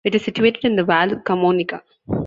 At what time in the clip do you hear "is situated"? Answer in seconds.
0.15-0.65